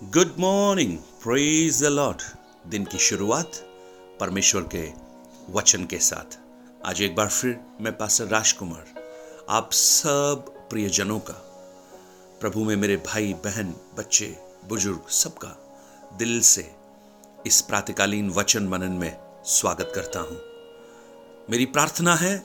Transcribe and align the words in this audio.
Good 0.00 0.34
morning 0.38 0.98
praise 0.98 1.82
the 1.82 1.86
Lord 1.86 2.22
दिन 2.70 2.84
की 2.84 2.98
शुरुआत 2.98 3.56
परमेश्वर 4.20 4.68
के 4.74 4.92
वचन 5.52 5.84
के 5.84 5.98
साथ। 5.98 6.38
आज 6.86 7.02
एक 7.02 7.16
बार 7.16 7.28
फिर 7.28 7.58
मैं 7.80 7.96
पास 7.98 8.20
राजकुमार, 8.20 8.84
आप 9.48 9.72
सब 9.72 10.44
प्रियजनों 10.70 11.18
का, 11.20 11.32
प्रभु 12.40 12.64
में 12.64 12.76
मेरे 12.76 12.96
भाई, 12.96 13.32
बहन, 13.32 13.74
बच्चे, 13.98 14.36
बुज़ुर्ग 14.68 15.08
सबका 15.08 15.56
दिल 16.18 16.40
से 16.40 16.70
इस 17.46 17.60
प्रातकालीन 17.60 18.30
वचन 18.30 18.68
मनन 18.68 18.92
में 18.92 19.16
स्वागत 19.44 19.92
करता 19.94 20.20
हूँ। 20.20 20.40
मेरी 21.50 21.66
प्रार्थना 21.66 22.14
है 22.14 22.38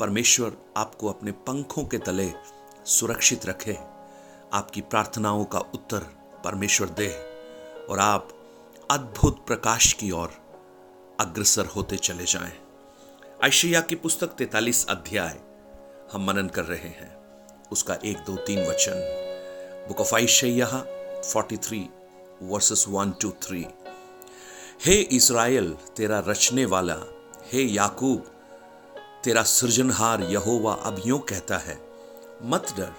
परमेश्वर 0.00 0.56
आपको 0.76 1.08
अपने 1.08 1.32
पंखों 1.32 1.84
के 1.84 1.98
तले 1.98 2.30
सुरक्षित 2.86 3.46
रखे, 3.46 3.78
आपकी 4.52 4.80
प्रार्थनाओं 4.80 5.44
का 5.44 5.58
उत्तर 5.58 6.17
परमेश्वर 6.48 6.88
दे 6.88 7.08
और 7.90 7.98
आप 7.98 8.28
अद्भुत 8.90 9.46
प्रकाश 9.46 9.92
की 9.92 10.10
ओर 10.10 10.30
अग्रसर 11.20 11.66
होते 11.66 11.96
चले 11.96 12.24
जाएँ। 12.24 12.52
आयशिया 13.44 13.80
की 13.80 13.94
पुस्तक 13.94 14.26
तैतालीस 14.26 14.86
अध्याय 14.88 15.40
हम 16.12 16.26
मनन 16.26 16.46
कर 16.46 16.64
रहे 16.64 16.88
हैं। 16.88 17.16
उसका 17.72 17.98
एक, 18.04 18.16
दो, 18.16 18.36
तीन 18.36 18.66
वचन। 18.68 18.92
Book 19.88 20.00
of 20.00 20.14
Isaiah 20.14 20.66
forty 21.22 21.56
three 21.56 21.88
verses 22.42 22.84
one 22.88 23.12
two 23.20 23.30
three 23.30 23.66
hey 24.84 24.94
Israel 24.94 25.76
तेरा 25.96 26.24
रचने 26.28 26.64
वाला, 26.64 26.96
हे 27.52 27.62
याकूब, 27.62 28.20
तेरा 29.24 29.42
सृजनहार 29.42 30.22
यहोवा 30.22 30.74
अब 30.74 31.02
यूँ 31.06 31.18
कहता 31.18 31.58
है, 31.58 31.80
मत 32.42 32.74
डर, 32.76 32.92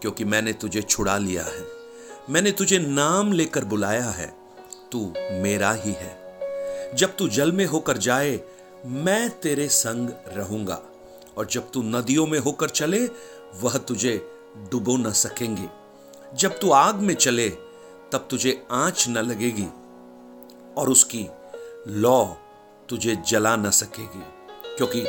क्योंकि 0.00 0.24
मैंने 0.24 0.52
तुझे 0.52 0.82
छुड़ा 0.82 1.18
लिया 1.18 1.44
है। 1.44 1.75
मैंने 2.30 2.52
तुझे 2.52 2.78
नाम 2.78 3.32
लेकर 3.32 3.64
बुलाया 3.64 4.04
है, 4.04 4.36
तू 4.92 5.14
मेरा 5.30 5.72
ही 5.72 5.92
है। 5.92 6.18
जब 6.94 7.16
तू 7.16 7.28
जल 7.28 7.52
में 7.52 7.66
होकर 7.66 7.96
जाए, 7.96 8.40
मैं 8.86 9.30
तेरे 9.30 9.68
संग 9.68 10.10
रहूँगा। 10.28 10.82
और 11.36 11.46
जब 11.46 11.70
तू 11.70 11.82
नदियों 11.82 12.26
में 12.26 12.38
होकर 12.38 12.68
चले, 12.68 13.06
वह 13.60 13.78
तुझे 13.78 14.30
डुबो 14.70 14.96
न 14.96 15.12
सकेंगे। 15.12 15.68
जब 16.34 16.58
तू 16.58 16.70
आग 16.70 16.94
में 16.94 17.14
चले, 17.14 17.48
तब 18.12 18.28
तुझे 18.30 18.66
आँच 18.70 19.08
न 19.08 19.18
लगेगी, 19.18 19.68
और 20.76 20.88
उसकी 20.88 21.28
लौ 21.88 22.36
तुझे 22.88 23.16
जला 23.28 23.56
न 23.56 23.70
सकेगी, 23.70 24.22
क्योंकि 24.76 25.00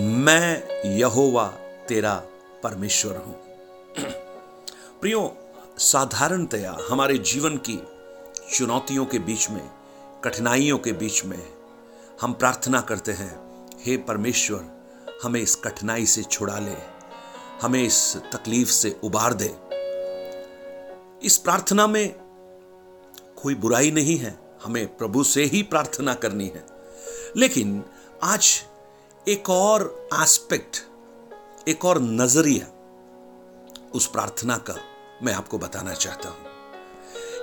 मैं 0.00 0.82
यहोवा 0.90 1.46
तेरा 1.88 2.22
परमेश्वर 2.62 3.16
हूँ। 3.16 3.42
प्रियो 5.00 5.36
साधारणतया 5.78 6.76
हमारे 6.90 7.18
जीवन 7.18 7.56
की 7.56 7.82
चुनौतियों 8.54 9.06
के 9.06 9.18
बीच 9.18 9.50
में, 9.50 9.70
कठिनाइयों 10.24 10.78
के 10.78 10.92
बीच 10.92 11.24
में 11.24 11.52
हम 12.20 12.32
प्रार्थना 12.32 12.80
करते 12.80 13.12
हैं, 13.12 13.66
हे 13.80 13.96
परमेश्वर, 13.96 14.64
हमें 15.22 15.40
इस 15.40 15.56
कठिनाई 15.56 16.06
से 16.06 16.22
छुड़ा 16.22 16.58
ले, 16.58 16.76
हमें 17.62 17.84
इस 17.84 18.16
तकलीफ़ 18.16 18.70
से 18.70 19.00
उबार 19.04 19.34
दे। 19.34 19.56
इस 21.26 21.36
प्रार्थना 21.36 21.86
में 21.86 22.14
कोई 23.42 23.54
बुराई 23.54 23.90
नहीं 23.90 24.18
है, 24.18 24.56
हमें 24.64 24.96
प्रभु 24.96 25.24
से 25.24 25.44
ही 25.44 25.62
प्रार्थना 25.62 26.14
करनी 26.14 26.46
है। 26.46 26.66
लेकिन 27.36 27.84
आज 28.22 28.62
एक 29.28 29.50
और 29.50 30.08
एस्पेक्ट 30.14 30.76
एक 31.68 31.84
और 31.84 32.00
नज़रिया 32.00 32.66
उस 33.94 34.06
प्रार्थना 34.06 34.56
का 34.56 34.93
मैं 35.24 35.34
आपको 35.34 35.58
बताना 35.58 35.94
चाहता 35.94 36.28
हूँ। 36.28 36.36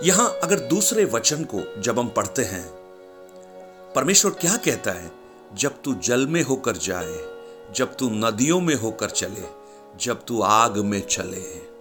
यहाँ 0.03 0.39
अगर 0.43 0.59
दूसरे 0.59 1.05
वचन 1.05 1.43
को 1.43 1.81
जब 1.81 1.99
हम 1.99 2.09
पढ़ते 2.09 2.41
हैं, 2.41 2.67
परमेश्वर 3.95 4.31
क्या 4.31 4.57
कहता 4.57 4.91
है? 4.91 5.11
जब 5.53 5.81
तू 5.81 5.93
जल 5.93 6.27
में 6.27 6.43
होकर 6.43 6.77
जाए, 6.77 7.17
जब 7.75 7.95
तू 7.95 8.09
नदियों 8.09 8.61
में 8.61 8.75
होकर 8.75 9.09
चले, 9.09 9.43
जब 9.97 10.25
तू 10.25 10.41
आग 10.41 10.77
में 10.77 11.07
चले। 11.07 11.71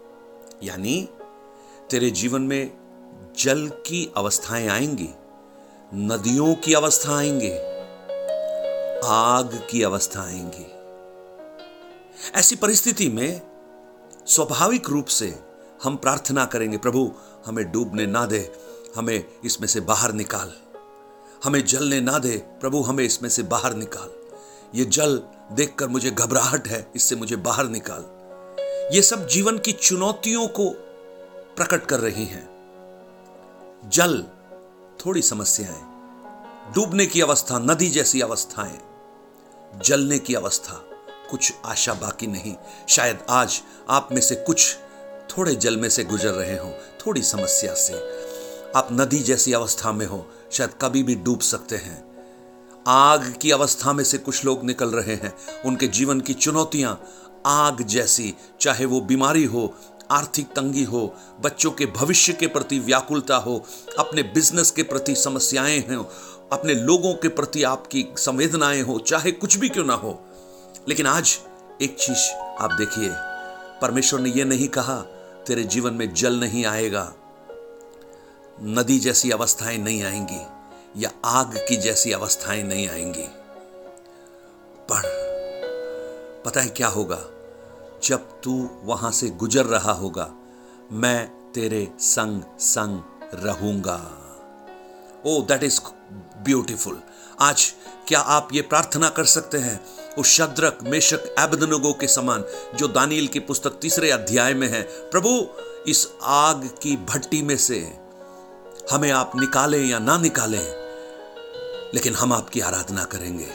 यानी, 0.66 1.08
तेरे 1.90 2.10
जीवन 2.10 2.42
में 2.42 2.70
जल 3.38 3.68
की 3.68 4.12
अवस्थाएँ 4.16 4.68
आएँगी, 4.68 5.10
नदियों 5.94 6.54
की 6.54 6.74
अवस्था 6.74 7.18
आएँगी, 7.18 7.52
आग 9.08 9.68
की 9.70 9.82
अवस्था 9.82 10.22
आएँगी। 10.22 10.66
ऐसी 12.34 12.56
परिस्थिति 12.56 13.08
में 13.08 13.40
स्वाभाविक 14.26 14.88
रूप 14.88 15.06
से 15.06 15.49
हम 15.82 15.96
प्रार्थना 15.96 16.44
करेंगे, 16.44 16.76
प्रभु, 16.76 17.12
हमें 17.46 17.72
डूबने 17.72 18.06
ना 18.06 18.26
दे, 18.26 18.52
हमें 18.96 19.24
इसमें 19.44 19.68
से 19.68 19.80
बाहर 19.80 20.12
निकाल। 20.12 20.52
हमें 21.44 21.64
जलने 21.64 22.00
ना 22.00 22.18
दे, 22.18 22.36
प्रभु, 22.60 22.80
हमें 22.82 23.04
इसमें 23.04 23.28
से 23.30 23.42
बाहर 23.42 23.74
निकाल। 23.74 24.10
ये 24.74 24.84
जल 24.84 25.16
देखकर 25.52 25.88
मुझे 25.88 26.10
घबराहट 26.10 26.68
है, 26.68 26.92
इससे 26.96 27.16
मुझे 27.16 27.36
बाहर 27.36 27.68
निकाल। 27.68 28.04
ये 28.94 29.02
सब 29.02 29.26
जीवन 29.26 29.58
की 29.58 29.72
चुनौतियों 29.72 30.48
को 30.48 30.70
प्रकट 31.56 31.86
कर 31.86 32.00
रही 32.00 32.24
हैं। 32.24 32.48
जल 33.92 34.24
थोड़ी 35.06 35.22
समस्याएँ, 35.22 35.82
डूबने 36.74 37.06
की 37.06 37.20
अवस्था, 37.20 37.58
नदी 37.58 37.88
जैसी 37.90 38.20
अवस्थाएँ, 38.20 38.78
जलने 39.76 40.18
की 40.18 40.34
अवस्था, 40.34 40.74
कुछ 41.30 41.52
आशा 41.64 41.94
बाकी 41.94 42.26
नहीं। 42.26 42.54
शायद 42.88 43.18
आज 43.30 43.60
आप 43.90 44.08
में 44.12 44.20
से 44.20 44.34
कुछ 44.34 44.76
थोड़े 45.38 45.54
जल 45.54 45.76
में 45.76 45.88
से 45.88 46.04
गुजर 46.04 46.30
रहे 46.30 46.58
हो, 46.58 46.74
थोड़ी 47.06 47.22
समस्या 47.22 47.74
से। 47.74 47.94
आप 48.76 48.88
नदी 48.92 49.18
जैसी 49.18 49.52
अवस्था 49.52 49.92
में 49.92 50.06
हो, 50.06 50.26
शायद 50.52 50.70
कभी 50.82 51.02
भी 51.02 51.14
डूब 51.14 51.40
सकते 51.40 51.76
हैं। 51.76 52.10
आग 52.86 53.34
की 53.42 53.50
अवस्था 53.50 53.92
में 53.92 54.04
से 54.04 54.18
कुछ 54.18 54.44
लोग 54.44 54.64
निकल 54.64 54.88
रहे 54.88 55.14
हैं, 55.14 55.62
उनके 55.66 55.86
जीवन 55.86 56.20
की 56.20 56.34
चुनौतियाँ 56.34 57.04
आग 57.46 57.82
जैसी, 57.82 58.34
चाहे 58.60 58.84
वो 58.84 59.00
बीमारी 59.00 59.44
हो, 59.44 59.74
आर्थिक 60.10 60.46
तंगी 60.46 60.84
हो, 60.84 61.14
बच्चों 61.40 61.70
के 61.70 61.86
भविष्य 61.86 62.32
के 62.32 62.46
प्रति 62.46 62.78
व्याकुलता 62.78 63.36
हो, 63.36 63.66
अपने 63.98 64.22
बिज़नेस 64.22 64.70
के 64.70 64.82
प्रति 64.82 65.14
समस्याएँ 65.14 65.80
हो, 65.80 66.12
अपने 66.52 66.74
लोगों 66.74 67.14
के 67.14 67.28
प्रति 67.28 67.62
आपकी 67.62 68.06
संवेदनाएँ 68.16 68.82
हो, 68.82 68.98
चाहे 68.98 69.32
कुछ 69.32 69.56
भी 69.56 69.68
क्यों 69.68 69.84
ना 69.84 69.94
हो। 69.94 70.24
लेकिन 70.88 71.06
आज 71.06 71.38
एक 71.82 71.96
चीज़ 71.98 72.30
आप 72.36 72.72
देखिए, 72.72 73.10
परमेश्वर 73.80 74.20
ने 74.20 74.30
यह 74.30 74.44
नहीं 74.44 74.68
कहा 74.68 75.04
तेरे 75.50 75.64
जीवन 75.64 75.94
में 75.94 76.14
जल 76.14 76.40
नहीं 76.40 76.66
आएगा। 76.66 77.12
नदी 78.62 78.98
जैसी 78.98 79.30
अवस्थाएँ 79.30 79.78
नहीं 79.78 80.02
आएँगी, 80.02 80.46
या 81.02 81.10
आग 81.24 81.56
की 81.68 81.76
जैसी 81.76 82.12
अवस्थाएँ 82.12 82.62
नहीं 82.62 82.88
आएँगी। 82.88 83.26
पर 84.92 85.02
पता 86.46 86.60
है 86.60 86.68
क्या 86.68 86.88
होगा? 86.88 87.18
जब 88.04 88.40
तू 88.40 88.70
वहाँ 88.82 89.12
से 89.12 89.28
गुजर 89.28 89.66
रहा 89.66 89.92
होगा, 89.92 90.34
मैं 90.92 91.52
तेरे 91.52 91.92
संग 92.00 92.42
संग 92.60 93.02
रहूँगा। 93.34 94.00
ओ 95.26 95.42
दैट 95.42 95.62
इज़ 95.62 95.80
ब्यूटिफुल 96.42 97.02
आज 97.40 97.72
क्या 98.08 98.20
आप 98.20 98.48
ये 98.52 98.62
प्रार्थना 98.62 99.08
कर 99.08 99.24
सकते 99.24 99.58
हैं? 99.58 99.84
उस 100.18 100.26
शद्रक, 100.26 100.78
मेशक, 100.82 101.34
एबदनगो 101.38 101.92
के 101.92 102.06
समान, 102.06 102.44
जो 102.74 102.88
दानियल 102.88 103.26
की 103.26 103.38
पुस्तक 103.38 103.70
तीसरे 103.70 104.10
अध्याय 104.10 104.54
में 104.54 104.68
है, 104.68 104.82
प्रभु, 104.82 105.46
इस 105.90 106.08
आग 106.22 106.70
की 106.82 106.96
भट्टी 106.96 107.42
में 107.42 107.56
से 107.56 107.98
हमें 108.90 109.10
आप 109.10 109.32
निकालें 109.36 109.84
या 109.84 109.98
ना 109.98 110.18
निकालें, 110.18 110.74
लेकिन 111.94 112.14
हम 112.14 112.32
आपकी 112.32 112.60
आराधना 112.60 113.04
करेंगे। 113.04 113.48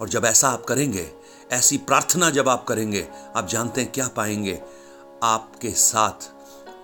और 0.00 0.08
जब 0.08 0.24
ऐसा 0.24 0.48
आप 0.48 0.64
करेंगे, 0.64 1.10
ऐसी 1.52 1.78
प्रार्थना 1.78 2.30
जब 2.30 2.48
आप 2.48 2.64
करेंगे, 2.64 3.08
आप 3.36 3.48
जानते 3.48 3.80
हैं 3.80 3.92
क्या 3.92 4.08
पाएँगे? 4.08 4.60
आपके 5.22 5.70
साथ 5.70 6.30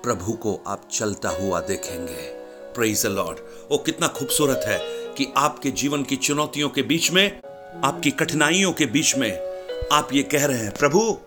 प्रभु 0.02 0.32
को 0.32 0.60
आप 0.66 0.88
चलता 0.92 1.28
हुआ 1.28 1.60
देखेंगे। 1.60 2.40
प्रेज 2.74 3.06
लॉर्ड 3.06 3.38
वो 3.70 3.78
कितना 3.78 4.08
खूबसूरत 4.08 4.60
है 4.66 4.78
कि 5.14 5.32
आपके 5.36 5.70
जीवन 5.70 6.02
की 6.02 6.16
चुनौतियों 6.16 6.68
के 6.68 6.82
बीच 6.82 7.10
में 7.10 7.40
आपकी 7.70 8.10
कठिनाइयों 8.10 8.72
के 8.72 8.86
बीच 8.86 9.16
में 9.16 9.30
आप 9.92 10.08
ये 10.12 10.22
कह 10.22 10.46
रहे 10.46 10.58
हैं 10.58 10.72
प्रभु 10.78 11.18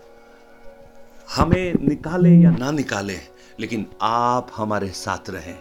हमें 1.36 1.74
निकाले 1.88 2.30
या 2.30 2.50
ना 2.50 2.70
निकाले 2.70 3.18
लेकिन 3.60 3.86
आप 4.02 4.50
हमारे 4.56 4.88
साथ 4.88 5.30
रहें। 5.30 5.58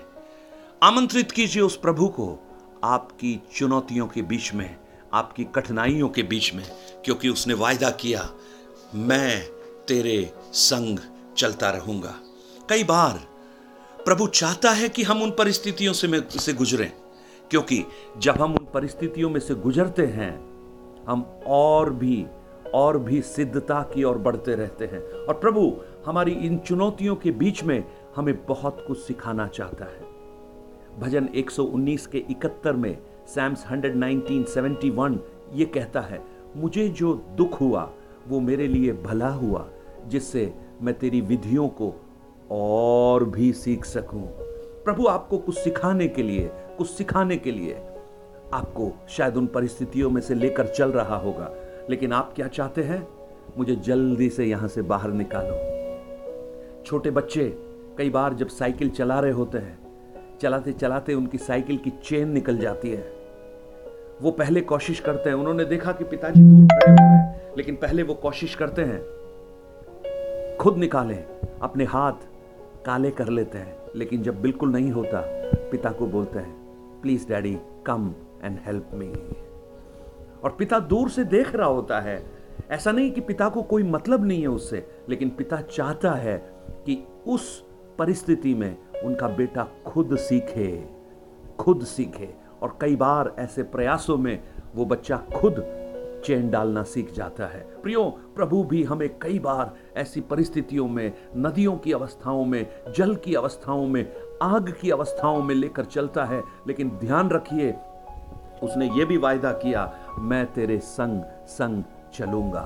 आमंत्रित 0.84 1.32
कीजिए 1.32 1.64
उस 1.64 1.78
प्रभु 1.78 2.08
को 2.08 2.40
आपकी 2.84 3.42
चुनौतियों 3.56 4.08
के 4.08 4.22
बीच 4.22 4.54
में 4.54 4.76
आपकी 5.14 5.44
कठिनाइयों 5.44 6.10
के 6.10 6.24
बीच 6.24 6.54
में 6.54 6.66
क्योंकि 7.06 7.30
उसने 7.30 7.54
वायदा 7.54 7.90
किया 7.90 8.30
मैं 8.96 9.46
तेरे 9.88 10.34
संग 10.54 11.00
चलता 11.38 11.70
रहूँगा। 11.70 12.16
कई 12.70 12.84
बार 12.84 13.28
प्रभु 14.06 14.28
चाहता 14.28 14.72
है 14.72 14.90
कि 14.90 15.04
हम 15.04 15.22
उन 15.22 15.32
परिस्थितियों 15.32 15.94
से, 15.94 16.24
से 16.40 16.54
गुजरें 16.54 16.92
क्योंकि 17.52 17.84
जब 18.18 18.42
हम 18.42 18.52
उन 18.52 18.68
परिस्थितियों 18.74 19.30
में 19.30 19.40
से 19.40 19.56
गुजरते 19.56 20.06
हैं 20.06 20.53
हम 21.08 21.40
और 21.48 21.94
भी 21.94 22.26
और 22.74 22.98
भी 22.98 23.22
सिद्धता 23.22 23.82
की 23.82 24.04
ओर 24.04 24.18
बढ़ते 24.18 24.56
रहते 24.56 24.86
हैं। 24.86 25.02
और 25.26 25.34
प्रभु, 25.34 25.78
हमारी 26.06 26.32
इन 26.32 26.58
चुनौतियों 26.58 27.16
के 27.16 27.32
बीच 27.32 27.64
में 27.64 27.84
हमें 28.16 28.46
बहुत 28.46 28.86
कुछ 28.88 28.98
सिखाना 28.98 29.48
चाहता 29.48 29.86
है। 29.86 30.14
भजन 31.00 31.30
119 31.36 32.08
के 32.08 32.26
71 32.30 32.74
में 32.74 32.98
सैम्स 33.28 33.66
119 33.66 34.44
71 34.44 35.20
ये 35.54 35.66
कहता 35.66 36.02
है, 36.02 36.24
मुझे 36.56 36.90
जो 36.90 37.14
दुख 37.14 37.62
हुआ, 37.62 37.90
वो 38.28 38.40
मेरे 38.40 38.68
लिए 38.68 38.94
भला 38.94 39.30
हुआ, 39.30 39.70
जिससे 40.08 40.54
मैं 40.82 41.00
तेरी 41.00 41.22
विधियों 41.22 41.68
को 41.68 41.94
और 42.52 43.26
भी 43.26 43.54
सीख 43.54 43.86
सकूँ। 43.86 44.28
प्रभु, 44.84 45.08
आपको 45.08 45.38
कुछ 45.38 45.58
सिखाने 45.58 46.08
के 46.08 46.24
लिए, 46.24 46.52
कुछ 46.78 46.90
सिखाने 46.90 47.38
के 47.38 47.52
लिए 47.52 47.74
आपको 48.54 48.92
शायद 49.10 49.38
उन 49.38 49.48
परिस्थितियों 49.48 50.10
में 50.10 50.22
से 50.22 50.34
लेकर 50.34 50.68
चल 50.68 50.92
रहा 50.92 51.16
होगा। 51.16 51.52
लेकिन 51.90 52.14
आप 52.14 52.34
क्या 52.36 52.48
चाहते 52.48 52.84
हैं? 52.84 53.08
मुझे 53.58 53.76
जल्दी 53.76 54.30
से 54.30 54.46
यहाँ 54.46 54.68
से 54.68 54.82
बाहर 54.82 55.12
निकालो। 55.12 55.74
छोटे 56.86 57.12
बच्चे, 57.12 57.58
कई 57.98 58.10
बार 58.10 58.34
जब 58.34 58.48
साइकिल 58.48 58.90
चला 58.90 59.20
रहे 59.20 59.32
होते 59.32 59.58
हैं, 59.58 59.80
चलाते 60.42 60.74
चलाते 60.74 61.14
उनकी 61.14 61.38
साइकिल 61.38 61.78
की 61.78 61.90
चेन 61.90 62.30
निकल 62.30 62.58
जाती 62.58 62.90
है। 62.90 63.14
वो 64.22 64.32
पहले 64.32 64.62
कोशिश 64.62 65.00
करते 65.00 65.30
हैं। 65.30 65.36
उन्होंने 65.36 65.66
देखा 65.66 65.92
कि 65.92 66.04
पिताजी 66.04 66.42
दूर 66.42 66.66
खड़े 66.66 66.92
हुए 66.92 67.18
हैं, 67.18 67.52
लेकिन 67.58 67.76
पहले 67.76 68.04
वो 68.04 68.14
कोशिश 68.14 68.56
करते 68.56 68.82
हैं। 68.82 69.02
खुद 70.58 70.78
निकालें, 70.78 71.26
अपने 71.62 71.84
हाथ 71.84 72.14
काले 72.86 73.12
कर 73.12 73.28
लेते 73.28 73.58
हैं, 73.58 73.78
लेकिन 73.96 74.24
जब 74.24 74.42
बिल्कुल 74.42 74.70
नहीं 74.70 74.92
होता, 74.92 75.24
पिता 75.72 75.90
को 75.90 76.08
बोलते 76.08 76.40
हैं, 76.40 76.64
please 77.02 77.28
daddy, 77.28 77.58
come. 77.86 78.14
And 78.44 78.60
help 78.66 78.90
me 78.94 79.14
और 80.44 80.56
पिता 80.60 80.80
दूर 80.80 81.10
से 81.10 81.24
देख 81.24 81.56
रहा 81.56 81.68
होता 81.68 82.00
है। 82.00 82.32
ऐसा 82.72 82.92
नहीं 82.92 83.12
कि 83.12 83.22
पिता 83.22 83.50
को 83.50 83.62
कोई 83.62 83.84
मतलब 83.84 84.26
नहीं 84.26 84.42
है 84.42 84.48
उससे, 84.48 84.88
लेकिन 85.10 85.30
पिता 85.30 85.62
चाहता 85.62 86.12
है 86.12 86.54
कि 86.70 87.08
उस 87.28 87.66
परिस्थिति 87.98 88.54
में 88.54 88.78
उनका 89.04 89.28
बेटा 89.28 89.68
खुद 89.86 90.16
सीखे 90.16 90.90
खुद 91.60 91.84
सीखे। 91.84 92.44
और 92.62 92.78
कई 92.82 92.96
बार 92.96 93.36
ऐसे 93.40 93.64
प्रयासों 93.64 94.18
में 94.18 94.44
वो 94.76 94.86
बच्चा 94.86 95.18
खुद 95.18 95.56
चैन 96.26 96.50
डालना 96.50 96.84
सीख 96.84 97.12
जाता 97.12 97.46
है। 97.46 97.82
प्रियो, 97.82 98.04
प्रभु 98.36 98.64
भी 98.64 98.84
हमें 98.84 99.20
कई 99.20 99.40
बार 99.40 99.74
ऐसी 99.98 100.22
परिस्थितियों 100.22 100.88
में, 100.88 101.14
नदियों 101.38 101.78
की 101.78 101.92
अवस्थाओं 101.92 102.46
में, 102.46 102.68
जल 102.96 103.16
की 103.16 103.36
अवस्थाओं 103.36 103.88
में, 103.88 104.14
आग 104.42 104.74
की 104.82 104.90
अवस्थाओं 104.90 105.44
में 105.44 105.56
लेकर 105.56 105.86
चलता 105.86 106.26
है। 106.26 106.44
लेकिन 106.68 106.90
ध्यान 106.90 107.30
रखिए 107.30 107.76
उसने 108.64 108.90
ये 108.90 109.06
भी 109.06 109.18
वायदा 109.18 109.52
किया, 109.52 109.92
मैं 110.20 110.46
तेरे 110.54 110.78
संग 110.80 111.22
संग 111.48 111.84
चलूँगा। 112.14 112.66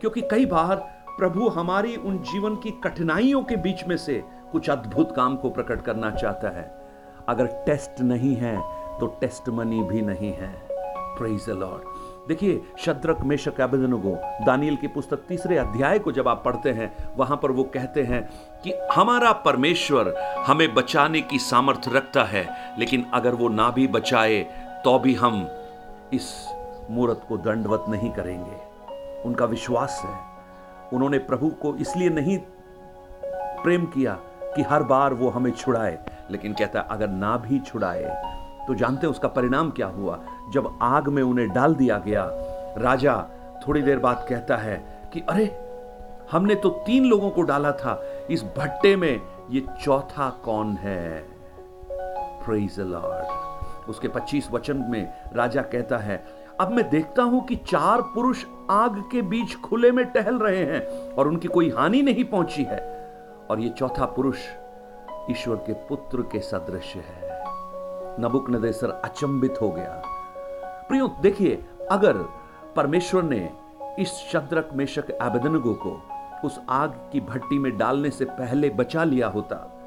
क्योंकि 0.00 0.20
कई 0.20 0.46
बार 0.46 0.76
प्रभु 1.18 1.48
हमारी 1.48 1.96
उन 1.96 2.18
जीवन 2.22 2.56
की 2.56 2.70
कठिनाइयों 2.84 3.42
के 3.42 3.56
बीच 3.56 3.84
में 3.88 3.96
से 3.96 4.22
कुछ 4.52 4.70
अद्भुत 4.70 5.12
काम 5.16 5.36
को 5.36 5.50
प्रकट 5.50 5.82
करना 5.82 6.10
चाहता 6.10 6.48
है। 6.48 6.70
अगर 7.28 7.46
टेस्ट 7.66 8.00
नहीं 8.00 8.34
है 8.36 8.56
तो 9.00 9.06
टेस्ट 9.20 9.48
मनी 9.48 9.82
भी 9.82 10.02
नहीं 10.02 10.32
है। 10.32 10.54
प्रेज 11.18 11.48
लॉर्ड 11.50 11.82
देखिए, 12.28 12.60
शद्रक, 12.78 13.20
मेशक 13.20 13.60
अबदनुगो 13.60 14.14
दानियल 14.46 14.76
की 14.76 14.88
पुस्तक 14.88 15.16
तीसरे 15.28 15.56
अध्याय 15.56 15.98
को 15.98 16.12
जब 16.12 16.28
आप 16.28 16.42
पढ़ते 16.44 16.70
हैं, 16.70 16.94
वहाँ 17.16 17.36
पर 17.42 17.50
वो 17.50 17.64
कहते 17.64 18.02
हैं 18.02 18.22
कि 18.64 18.72
हमारा 18.92 19.32
परमेश्वर 19.32 20.14
हमें 20.46 20.74
बचाने 20.74 21.20
की 21.20 21.38
सामर्थ्य 21.38 21.90
रखता 21.90 22.24
है, 22.24 22.46
लेकिन 22.78 23.06
अगर 23.14 23.34
वो 23.34 23.48
ना 23.48 23.70
भी 23.70 23.86
बचाए 23.86 24.40
तो 24.84 24.98
भी 24.98 25.14
हम 25.14 25.48
इस 26.12 26.54
मूर्त 26.90 27.20
को 27.28 27.36
दंडवत 27.36 27.84
नहीं 27.88 28.10
करेंगे। 28.10 28.56
उनका 29.22 29.44
विश्वास 29.44 30.02
है। 30.04 30.18
उन्होंने 30.92 31.18
प्रभु 31.18 31.48
को 31.62 31.74
इसलिए 31.74 32.08
नहीं 32.08 32.38
प्रेम 33.62 33.84
किया 33.84 34.18
कि 34.56 34.62
हर 34.62 34.82
बार 34.82 35.14
वो 35.14 35.28
हमें 35.28 35.50
छुड़ाए, 35.50 35.98
लेकिन 36.30 36.52
कहता 36.52 36.80
है, 36.80 36.86
अगर 36.90 37.08
ना 37.08 37.36
भी 37.36 37.58
छुड़ाए 37.60 38.02
तो 38.66 38.74
जानते 38.74 39.06
हैं 39.06 39.10
उसका 39.10 39.28
परिणाम 39.28 39.70
क्या 39.70 39.86
हुआ? 39.86 40.18
जब 40.52 40.78
आग 40.82 41.08
में 41.08 41.22
उन्हें 41.22 41.48
डाल 41.48 41.74
दिया 41.74 41.98
गया, 41.98 42.30
राजा 42.78 43.26
थोड़ी 43.68 43.82
देर 43.82 43.98
बाद 43.98 44.26
कहता 44.28 44.56
है 44.56 45.08
कि, 45.12 45.20
अरे, 45.20 45.46
हमने 46.30 46.54
तो 46.54 46.68
तीन 46.68 47.04
लोगों 47.04 47.30
को 47.30 47.42
डाला 47.42 47.72
था। 47.72 48.02
इस 48.30 48.44
भट्टे 48.44 48.96
में 48.96 49.20
ये 49.50 49.64
चौथा 49.84 50.30
कौन 50.30 50.72
है? 50.72 51.26
प्रेज 52.44 52.80
लॉर्ड 52.80 53.39
उसके 53.88 54.08
25 54.08 54.50
वचन 54.50 54.84
में 54.88 55.12
राजा 55.34 55.62
कहता 55.62 55.98
है, 55.98 56.24
अब 56.60 56.72
मैं 56.72 56.90
देखता 56.90 57.22
हूँ 57.22 57.46
कि 57.46 57.56
चार 57.56 58.02
पुरुष 58.02 58.44
आग 58.70 59.04
के 59.12 59.22
बीच 59.22 59.56
खुले 59.56 59.92
में 59.92 60.04
टहल 60.06 60.38
रहे 60.38 60.64
हैं 60.64 61.12
और 61.14 61.28
उनकी 61.28 61.48
कोई 61.48 61.70
हानि 61.70 62.02
नहीं 62.02 62.24
पहुँची 62.24 62.64
है। 62.64 63.00
और 63.50 63.60
ये 63.60 63.68
चौथा 63.68 64.04
पुरुष 64.04 64.38
ईश्वर 65.30 65.56
के 65.56 65.72
पुत्र 65.72 66.22
के 66.22 66.40
सदृश 66.40 66.96
है। 66.96 67.44
नबुक 68.20 68.50
नदेसर 68.50 68.90
अचंबित 68.90 69.54
हो 69.62 69.70
गया। 69.70 70.02
प्रियो, 70.88 71.08
देखिए, 71.20 71.64
अगर 71.90 72.12
परमेश्वर 72.76 73.22
ने 73.22 73.50
इस 73.98 74.08
शद्रक 74.08 74.70
मेशक, 74.74 75.18
आबेदनगो 75.22 75.74
को 75.74 76.02
उस 76.44 76.60
आग 76.68 76.90
की 77.12 77.20
भट्टी 77.20 77.58
में 77.58 77.78
डालने 77.78 78.10
से 78.10 78.24
पहले 78.24 78.70
बचा 78.70 79.04
लिया 79.04 79.28
होता 79.28 79.79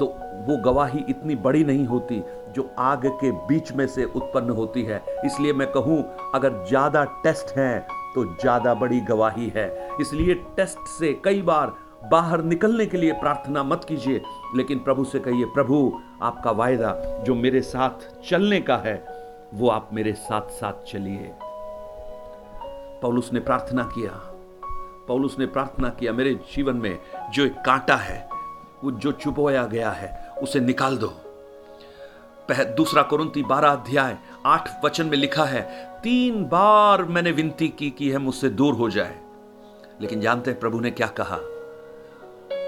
तो 0.00 0.06
वो 0.46 0.56
गवाही 0.62 1.04
इतनी 1.08 1.34
बड़ी 1.36 1.64
नहीं 1.64 1.86
होती 1.86 2.22
जो 2.54 2.68
आग 2.78 3.06
के 3.20 3.30
बीच 3.46 3.72
में 3.72 3.86
से 3.86 4.04
उत्पन्न 4.06 4.50
होती 4.50 4.82
है। 4.82 5.02
इसलिए 5.26 5.52
मैं 5.52 5.70
कहूँ, 5.72 6.02
अगर 6.34 6.64
ज़्यादा 6.68 7.04
टेस्ट 7.24 7.56
है 7.58 7.78
तो 8.14 8.24
ज़्यादा 8.34 8.74
बड़ी 8.74 9.00
गवाही 9.00 9.48
है। 9.56 9.68
इसलिए 10.00 10.34
टेस्ट 10.56 10.88
से 10.88 11.12
कई 11.24 11.42
बार 11.42 11.72
बाहर 12.10 12.42
निकलने 12.44 12.86
के 12.86 12.96
लिए 12.96 13.12
प्रार्थना 13.12 13.62
मत 13.62 13.84
कीजिए, 13.84 14.20
लेकिन 14.56 14.78
प्रभु 14.78 15.04
से 15.04 15.18
कहिए, 15.18 15.44
प्रभु, 15.44 16.00
आपका 16.22 16.50
वायदा 16.50 16.92
जो 17.24 17.34
मेरे 17.34 17.60
साथ 17.62 18.08
चलने 18.28 18.60
का 18.60 18.76
है, 18.76 18.94
वो 19.54 19.68
आप 19.68 19.88
मेरे 19.92 20.12
साथ 20.14 20.50
साथ 20.50 20.84
चलिए। 20.86 21.32
पौलुस 23.02 23.32
ने 23.32 23.40
प्रार्थना 23.40 23.82
किया। 23.94 24.10
पौलुस 25.08 25.38
ने 25.38 25.46
प्रार्थना 25.46 25.88
किया, 25.90 26.12
मेरे 26.12 26.34
जीवन 26.54 26.76
में 26.76 26.98
जो 27.32 27.44
एक 27.44 27.60
कांटा 27.66 27.96
है 27.96 28.18
वो 28.84 28.90
जो 28.90 29.12
चुपोया 29.12 29.64
गया 29.64 29.90
है, 29.90 30.28
उसे 30.42 30.60
निकाल 30.60 30.96
दो। 30.96 31.12
दूसरा 32.50 33.02
कुरुंती 33.02 33.42
बारह 33.42 33.68
अध्याय, 33.68 34.18
आठ 34.46 34.84
वचन 34.84 35.06
में 35.06 35.16
लिखा 35.18 35.44
है, 35.44 35.62
तीन 36.02 36.44
बार 36.44 37.04
मैंने 37.04 37.30
विनती 37.30 37.68
की 37.68 37.90
कि 37.90 38.10
है 38.10 38.18
मुझसे 38.18 38.48
दूर 38.48 38.74
हो 38.74 38.90
जाए। 38.90 39.18
लेकिन 40.00 40.20
जानते 40.20 40.50
हैं 40.50 40.60
प्रभु 40.60 40.80
ने 40.80 40.90
क्या 40.90 41.06
कहा? 41.06 41.38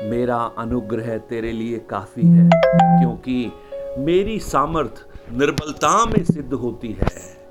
मेरा 0.02 0.36
अनुग्रह 0.58 1.18
तेरे 1.18 1.52
लिए 1.52 1.78
काफ़ी 1.78 2.22
है, 2.26 2.50
क्योंकि 2.54 3.52
मेरी 3.98 4.38
सामर्थ 4.38 5.06
निर्बलता 5.32 6.06
में 6.06 6.24
सिद्ध 6.24 6.52
होती 6.52 6.92
है। 6.92 7.42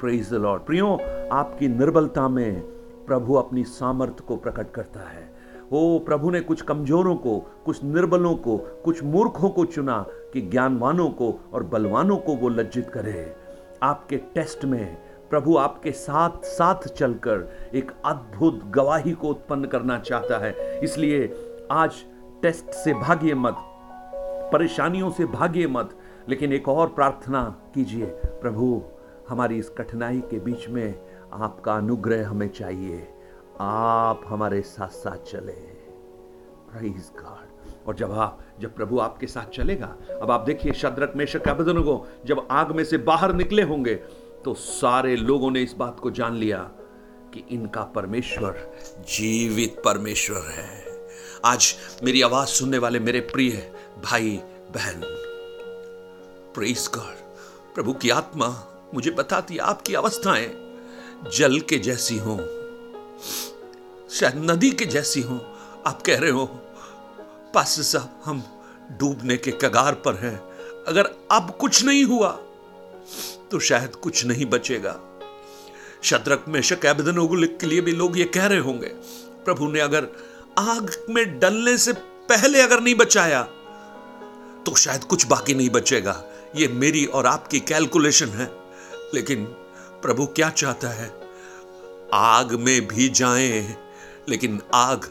प्रेज 0.00 0.28
प्रियो, 0.34 0.94
आपकी 1.32 1.68
निर्बलता 1.68 2.28
में 2.28 2.60
प्रभु 3.06 3.34
अपनी 3.34 3.64
सामर्थ 3.64 4.20
को 4.20 4.36
प्रकट 4.36 4.70
करता 4.70 5.00
है। 5.00 5.37
ओ 5.72 5.98
प्रभु 5.98 6.30
ने 6.30 6.40
कुछ 6.40 6.62
कमजोरों 6.62 7.16
को, 7.16 7.38
कुछ 7.64 7.84
निर्बलों 7.84 8.36
को, 8.36 8.56
कुछ 8.56 9.02
मूर्खों 9.04 9.50
को 9.50 9.64
चुना 9.64 10.06
कि 10.32 10.40
ज्ञानवानों 10.40 11.10
को 11.10 11.40
और 11.52 11.62
बलवानों 11.62 12.16
को 12.16 12.34
वो 12.34 12.48
लज्जित 12.48 12.90
करे। 12.90 13.36
आपके 13.82 14.16
टेस्ट 14.16 14.64
में 14.64 14.96
प्रभु 15.30 15.56
आपके 15.56 15.92
साथ 15.92 16.30
साथ 16.44 16.88
चलकर 16.88 17.70
एक 17.74 17.92
अद्भुत 18.04 18.64
गवाही 18.64 19.12
को 19.12 19.28
उत्पन्न 19.28 19.64
करना 19.64 19.98
चाहता 19.98 20.38
है। 20.38 20.80
इसलिए 20.80 21.34
आज 21.70 21.92
टेस्ट 22.42 22.70
से 22.70 22.94
भागिए 22.94 23.34
मत, 23.34 23.56
परेशानियों 24.52 25.10
से 25.10 25.24
भागिए 25.24 25.66
मत, 25.66 25.90
लेकिन 26.28 26.52
एक 26.52 26.68
और 26.68 26.88
प्रार्थना 26.88 27.56
कीजिए। 27.74 28.06
प्रभु, 28.06 28.82
हमारी 29.28 29.58
इस 29.58 29.70
कठिनाई 29.70 30.20
के 30.20 30.38
बीच 30.38 30.68
में 30.68 30.94
आपका 31.32 31.74
अनुग्रह 31.74 32.28
हमें 32.28 32.48
चाहिए। 32.48 33.06
आप 33.60 34.24
हमारे 34.26 34.60
साथ 34.62 34.88
साथ 34.88 35.24
चले। 35.30 35.52
प्रेज 36.70 37.10
गॉड 37.14 37.86
और 37.86 37.94
जब 37.94 38.12
आप, 38.12 38.40
जब 38.60 38.74
प्रभु 38.74 38.98
आपके 38.98 39.26
साथ 39.26 39.50
चलेगा, 39.50 39.86
अब 40.22 40.30
आप 40.30 40.40
देखिए 40.40 40.72
शद्रक 40.72 41.12
में 41.16 41.24
अबदन 41.26 41.80
को 41.82 42.06
जब 42.26 42.46
आग 42.50 42.70
में 42.72 42.84
से 42.84 42.98
बाहर 42.98 43.32
निकले 43.34 43.62
होंगे 43.62 43.94
तो 44.44 44.54
सारे 44.54 45.16
लोगों 45.16 45.50
ने 45.50 45.62
इस 45.62 45.72
बात 45.72 46.00
को 46.00 46.10
जान 46.10 46.34
लिया 46.34 46.58
कि 47.34 47.44
इनका 47.50 47.82
परमेश्वर, 47.84 48.52
जीवित 49.08 49.82
परमेश्वर 49.84 50.50
है। 50.50 50.84
आज 51.44 51.74
मेरी 52.04 52.22
आवाज़ 52.22 52.48
सुनने 52.48 52.78
वाले 52.78 53.00
मेरे 53.00 53.20
प्रिय 53.20 53.72
भाई, 54.04 54.40
बहन 54.74 55.00
प्रेस 56.54 56.90
गॉड 56.94 57.74
प्रभु 57.74 57.92
की 57.92 58.10
आत्मा 58.10 58.48
मुझे 58.94 59.10
बताती 59.10 59.58
आपकी 59.58 59.94
अवस्थाएँ 59.94 60.50
जल 61.34 61.60
के 61.60 61.78
जैसी 61.78 62.18
हो। 62.18 62.38
शायद 64.10 64.50
नदी 64.50 64.70
के 64.70 64.84
जैसी 64.86 65.20
हो, 65.22 65.36
आप 65.86 66.02
कह 66.02 66.18
रहे 66.18 66.30
हो। 66.30 66.44
पास 67.54 67.80
साहब 67.82 68.20
हम 68.24 68.42
डूबने 69.00 69.36
के 69.36 69.50
कगार 69.52 69.94
पर 70.04 70.14
हैं। 70.16 70.36
अगर 70.84 71.10
अब 71.32 71.56
कुछ 71.60 71.84
नहीं 71.84 72.04
हुआ 72.04 72.30
तो 73.50 73.58
शायद 73.58 73.94
कुछ 73.96 74.24
नहीं 74.26 74.46
बचेगा। 74.46 74.96
शत्रक 76.02 76.44
में 76.48 76.60
शकैबदन 76.62 77.56
के 77.60 77.66
लिए 77.66 77.80
भी 77.80 77.92
लोग 77.92 78.18
ये 78.18 78.24
कह 78.24 78.46
रहे 78.46 78.58
होंगे, 78.58 78.88
प्रभु 79.44 79.68
ने 79.68 79.80
अगर 79.80 80.08
आग 80.58 80.90
में 81.10 81.38
डलने 81.38 81.76
से 81.78 81.92
पहले 82.28 82.60
अगर 82.60 82.80
नहीं 82.80 82.94
बचाया 82.94 83.42
तो 84.66 84.74
शायद 84.76 85.04
कुछ 85.04 85.26
बाकी 85.26 85.54
नहीं 85.54 85.70
बचेगा। 85.70 86.22
ये 86.56 86.68
मेरी 86.68 87.04
और 87.06 87.26
आपकी 87.26 87.60
कैलकुलेशन 87.60 88.28
है, 88.28 88.50
लेकिन 89.14 89.44
प्रभु 90.02 90.26
क्या 90.26 90.50
चाहता 90.50 90.88
है? 90.88 91.08
आग 92.12 92.52
में 92.52 92.86
भी 92.88 93.08
जाएँ 93.08 93.76
लेकिन 94.28 94.60
आग 94.74 95.04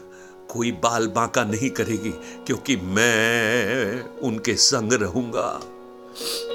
कोई 0.50 0.72
बाल 0.72 1.06
बांका 1.06 1.44
नहीं 1.44 1.70
करेगी, 1.70 2.10
क्योंकि 2.46 2.76
मैं 2.76 4.02
उनके 4.20 4.54
संग 4.54 4.92
रहूँगा। 4.92 5.60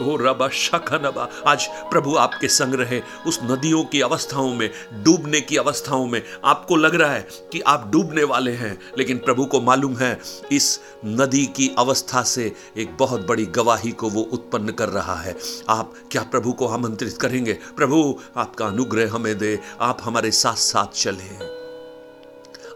ओ 0.01 0.15
रबा 0.15 0.49
शाखा 0.49 0.97
नबा 0.97 1.29
आज 1.47 1.67
प्रभु 1.67 2.15
आपके 2.15 2.47
संग 2.47 2.73
रहे। 2.73 3.01
उस 3.27 3.39
नदियों 3.43 3.83
की 3.83 4.01
अवस्थाओं 4.01 4.53
में, 4.53 4.69
डूबने 4.93 5.41
की 5.41 5.57
अवस्थाओं 5.57 6.05
में 6.05 6.23
आपको 6.45 6.75
लग 6.75 6.95
रहा 6.95 7.13
है 7.13 7.27
कि 7.51 7.61
आप 7.61 7.89
डूबने 7.91 8.23
वाले 8.23 8.51
हैं, 8.51 8.79
लेकिन 8.97 9.17
प्रभु 9.17 9.45
को 9.45 9.61
मालूम 9.61 9.97
है, 9.97 10.19
इस 10.51 10.79
नदी 11.05 11.45
की 11.45 11.75
अवस्था 11.77 12.23
से 12.23 12.55
एक 12.77 12.97
बहुत 12.97 13.27
बड़ी 13.27 13.45
गवाही 13.45 13.91
को 13.91 14.09
वो 14.09 14.21
उत्पन्न 14.21 14.71
कर 14.71 14.89
रहा 14.89 15.15
है। 15.15 15.37
आप 15.69 15.93
क्या 16.11 16.21
प्रभु 16.21 16.53
को 16.53 16.67
आमंत्रित 16.67 17.17
करेंगे? 17.17 17.53
प्रभु, 17.53 18.19
आपका 18.37 18.65
अनुग्रह 18.65 19.13
हमें 19.13 19.37
दे, 19.37 19.59
आप 19.81 19.97
हमारे 20.01 20.31
साथ 20.31 20.55
साथ 20.55 20.87
चले। 20.87 21.63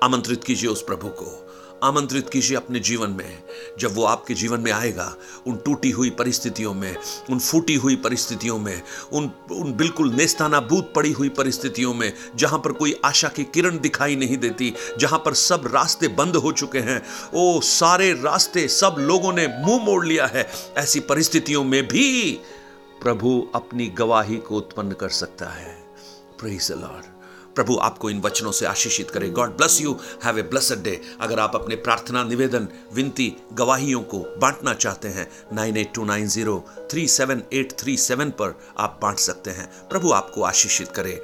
आमंत्रित 0.03 0.43
कीजिए 0.43 0.69
उस 0.69 0.81
प्रभु 0.81 1.07
को। 1.07 1.46
आमंत्रित 1.83 2.29
कीजिए 2.29 2.57
अपने 2.57 2.79
जीवन 2.79 3.09
में। 3.09 3.43
जब 3.79 3.95
वो 3.95 4.03
आपके 4.03 4.33
जीवन 4.33 4.59
में 4.59 4.71
आएगा, 4.71 5.15
उन 5.47 5.55
टूटी 5.55 5.91
हुई 5.91 6.09
परिस्थितियों 6.09 6.73
में, 6.73 6.95
उन 7.29 7.39
फूटी 7.39 7.75
हुई 7.75 7.95
परिस्थितियों 7.95 8.59
में, 8.59 8.81
उन 9.13 9.31
उन 9.51 9.73
बिल्कुल 9.73 10.13
नेस्ताना 10.13 10.59
बूत 10.59 10.93
पड़ी 10.95 11.11
हुई 11.11 11.29
परिस्थितियों 11.29 11.93
में, 11.93 12.13
जहाँ 12.35 12.59
पर 12.59 12.71
कोई 12.71 13.01
आशा 13.05 13.27
की 13.27 13.43
किरण 13.43 13.79
दिखाई 13.79 14.15
नहीं 14.15 14.37
देती, 14.37 14.73
जहाँ 14.99 15.19
पर 15.19 15.33
सब 15.33 15.71
रास्ते 15.73 16.07
बंद 16.07 16.35
हो 16.35 16.51
चुके 16.51 16.79
हैं, 16.79 17.01
ओ 17.33 17.61
सारे 17.61 18.13
रास्ते, 18.13 18.67
सब 18.67 18.95
लोगों 18.99 19.33
ने 19.33 19.47
मुँह 19.47 19.83
मोड़ 19.83 20.05
लिया 20.05 20.25
है, 20.25 20.49
ऐसी 20.77 20.99
परिस्थितियों 20.99 21.63
में 21.63 21.87
भी 21.87 22.39
प्रभु 23.01 23.51
अपनी 23.55 23.87
गवाही 23.87 24.37
को 24.37 24.57
उत्पन्न 24.57 24.91
कर 24.91 25.09
सकता 25.09 25.45
है। 25.45 25.87
प्रेज 26.39 26.71
लॉर्ड 26.71 27.16
प्रभु 27.57 27.77
आपको 27.81 28.09
इन 28.09 28.19
वचनों 28.21 28.51
से 28.51 28.65
आशीषित 28.65 29.09
करे। 29.11 29.29
God 29.29 29.55
bless 29.57 29.79
you 29.81 29.93
have 30.23 30.39
a 30.39 30.41
blessed 30.41 30.83
day 30.83 30.99
अगर 31.21 31.39
आप 31.39 31.55
अपने 31.55 31.75
प्रार्थना, 31.75 32.23
निवेदन, 32.23 32.67
विनती, 32.93 33.33
गवाहियों 33.53 34.01
को 34.03 34.19
बांटना 34.37 34.73
चाहते 34.73 35.07
हैं, 35.07 35.27
nine 35.53 35.77
eight 35.77 35.93
two 35.95 36.05
nine 36.05 36.27
zero 36.27 36.63
three 36.91 37.07
seven 37.07 37.41
eight 37.53 37.71
three 37.79 37.97
seven 37.97 38.29
पर 38.31 38.57
आप 38.77 38.99
बांट 39.01 39.19
सकते 39.19 39.51
हैं। 39.51 39.67
प्रभु 39.89 40.11
आपको 40.11 40.43
आशीषित 40.43 40.91
करे। 40.91 41.21